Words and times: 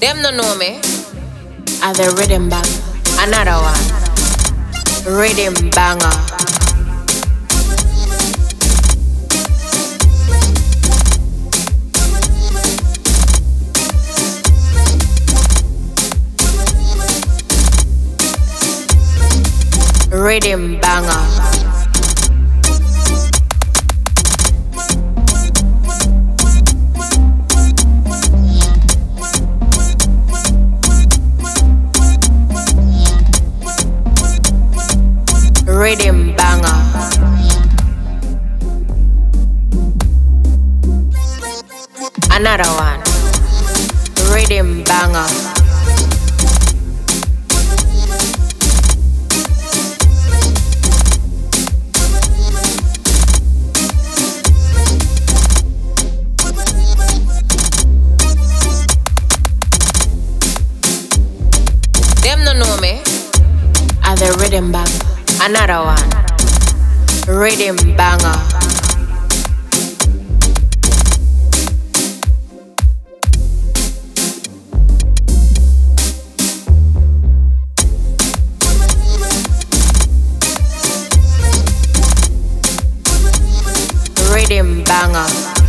Them 0.00 0.22
no 0.22 0.30
know 0.30 0.56
me. 0.56 0.78
Are 1.82 1.92
the 1.92 2.14
rhythm 2.16 2.48
bang. 2.48 2.64
Another 3.18 3.60
one. 3.60 3.74
RiddimBanger. 5.04 6.40
Rhythm 20.10 20.80
banger. 20.80 21.59
RiddimBanger. 35.90 36.76
Another 42.30 42.70
one. 42.78 43.00
RiddimBanger. 44.30 45.26
Them 62.22 62.44
no 62.44 62.52
know 62.52 62.76
me. 62.80 63.02
Are 64.04 64.14
the 64.14 64.36
rhythm 64.38 64.70
bang. 64.70 65.09
Another 65.42 65.82
one. 65.82 65.96
Rhythm 67.26 67.96
banger. 67.96 68.36
RiddimBanger. 84.30 85.59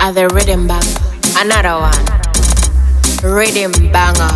Are 0.00 0.14
the 0.14 0.28
rhythm 0.28 0.66
bang. 0.66 0.82
Another 1.36 1.78
one. 1.78 2.06
Rhythm 3.22 3.72
banger. 3.92 4.30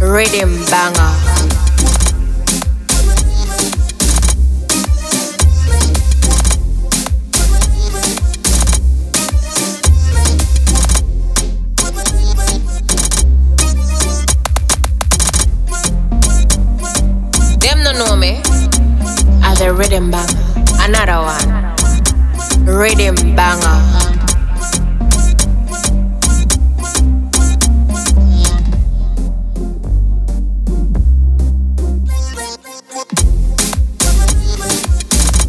RiddimBanger. 0.00 1.37
know 17.98 18.14
me 18.14 18.40
as 19.42 19.60
a 19.60 19.70
RiddimBanger. 19.74 20.86
Another 20.86 21.20
one, 21.20 21.48
RiddimBanger. 22.64 23.98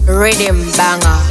Rhythm 0.07 0.59
banger. 0.75 1.28